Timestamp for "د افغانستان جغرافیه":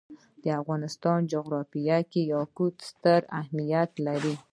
0.43-1.97